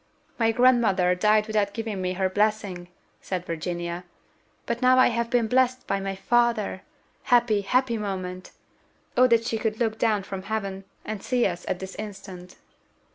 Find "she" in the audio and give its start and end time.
9.45-9.59